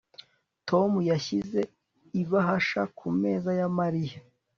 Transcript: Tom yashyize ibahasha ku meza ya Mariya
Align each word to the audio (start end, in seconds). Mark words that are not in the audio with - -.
Tom 0.69 0.91
yashyize 1.09 1.59
ibahasha 2.21 2.81
ku 2.97 3.07
meza 3.21 3.51
ya 3.59 3.67
Mariya 3.77 4.17